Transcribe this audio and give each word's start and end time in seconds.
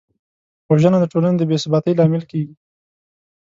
وژنه 0.69 0.97
د 1.01 1.05
ټولنې 1.11 1.37
د 1.39 1.43
بېثباتۍ 1.49 1.93
لامل 1.95 2.23
کېږي 2.31 2.55